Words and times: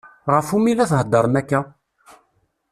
Ɣef 0.33 0.47
umi 0.55 0.69
i 0.71 0.73
la 0.77 0.89
theddṛem 0.91 1.35
akka? 1.41 1.59